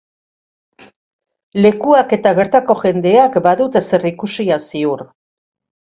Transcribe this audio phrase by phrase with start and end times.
[1.67, 5.11] Lekuak eta bertako jendeak badute zerikusia, ziur.